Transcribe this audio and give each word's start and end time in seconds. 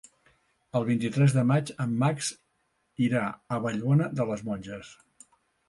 El 0.79 0.87
vint-i-tres 0.87 1.35
de 1.35 1.43
maig 1.49 1.69
en 1.85 1.93
Max 2.05 2.31
irà 3.11 3.23
a 3.29 3.61
Vallbona 3.69 4.11
de 4.23 4.29
les 4.33 4.45
Monges. 4.51 4.93